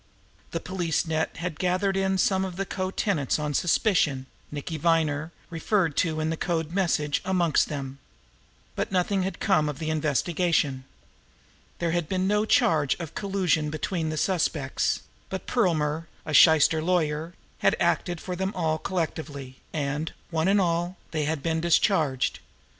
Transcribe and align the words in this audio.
The 0.49 0.59
police 0.59 1.05
net 1.05 1.37
had 1.37 1.59
gathered 1.59 1.95
in 1.95 2.17
some 2.17 2.43
of 2.43 2.55
the 2.55 2.65
co 2.65 2.89
tenants 2.89 3.37
on 3.37 3.53
suspicion; 3.53 4.25
Nicky 4.51 4.75
Viner, 4.77 5.31
referred 5.51 5.95
to 5.97 6.19
in 6.19 6.31
the 6.31 6.35
code 6.37 6.71
message, 6.71 7.21
amongst 7.23 7.69
them. 7.69 7.99
But 8.75 8.91
nothing 8.91 9.21
had 9.21 9.39
come 9.39 9.69
of 9.69 9.77
the 9.77 9.91
investigation. 9.91 10.85
There 11.77 11.91
had 11.91 12.09
been 12.09 12.25
no 12.27 12.45
charge 12.45 12.95
of 12.95 13.13
collusion 13.13 13.69
between 13.69 14.09
the 14.09 14.17
suspects; 14.17 15.01
but 15.29 15.45
Perlmer, 15.45 16.07
a 16.25 16.33
shyster 16.33 16.81
lawyer, 16.81 17.35
had 17.59 17.75
acted 17.79 18.19
for 18.19 18.35
them 18.35 18.53
all 18.55 18.79
collectively, 18.79 19.57
and, 19.71 20.11
one 20.31 20.47
and 20.47 20.59
all, 20.59 20.97
they 21.11 21.25
had 21.25 21.43
been 21.43 21.61
discharged. 21.61 22.39